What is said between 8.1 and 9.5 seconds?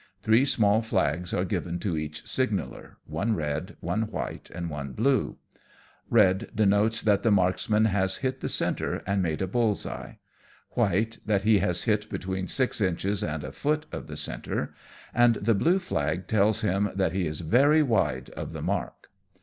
hit the centre, and made a